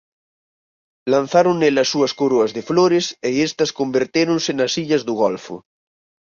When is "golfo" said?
5.23-5.55